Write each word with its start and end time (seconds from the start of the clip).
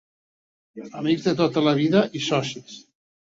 Amics 1.01 1.27
de 1.27 1.33
tota 1.43 1.63
la 1.67 1.75
vida 1.81 2.01
i 2.21 2.25
socis. 2.31 2.81